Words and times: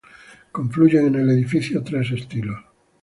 Confluyen 0.51 1.05
en 1.05 1.13
el 1.17 1.29
edificio 1.29 1.83
tres 1.83 2.09
estilos. 2.09 2.59